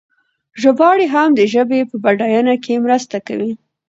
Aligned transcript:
ژباړې 0.61 1.07
هم 1.13 1.29
د 1.33 1.41
ژبې 1.53 1.79
په 1.89 1.95
بډاینه 2.03 2.55
کې 2.63 2.81
مرسته 2.85 3.17
کوي. 3.27 3.51